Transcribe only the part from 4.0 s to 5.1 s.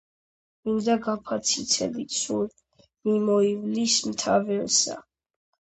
მთა-ველსა.